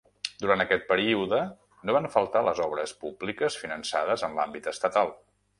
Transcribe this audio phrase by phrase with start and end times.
[0.43, 1.41] Durant aquest període
[1.89, 5.19] no van faltar les obres públiques finançades en l'àmbit estatal.